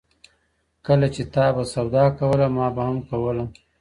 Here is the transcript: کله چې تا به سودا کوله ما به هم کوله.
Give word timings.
کله 0.85 1.07
چې 1.15 1.21
تا 1.33 1.45
به 1.55 1.63
سودا 1.73 2.05
کوله 2.17 2.47
ما 2.55 2.67
به 2.75 2.81
هم 2.87 2.97
کوله. 3.09 3.43